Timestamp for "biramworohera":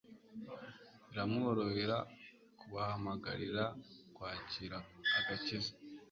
1.07-1.97